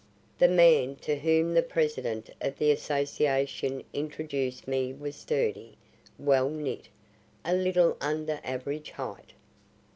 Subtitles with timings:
[0.39, 5.77] The man to whom the President of the Association introduced me was sturdy,
[6.17, 6.87] well knit,
[7.45, 9.33] a little under average height.